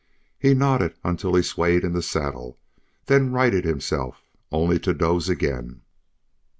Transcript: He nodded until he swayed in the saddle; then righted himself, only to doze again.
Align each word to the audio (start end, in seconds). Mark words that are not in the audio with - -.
He 0.39 0.55
nodded 0.55 0.95
until 1.03 1.35
he 1.35 1.43
swayed 1.43 1.83
in 1.83 1.93
the 1.93 2.01
saddle; 2.01 2.57
then 3.05 3.31
righted 3.31 3.65
himself, 3.65 4.23
only 4.51 4.79
to 4.79 4.95
doze 4.95 5.29
again. 5.29 5.83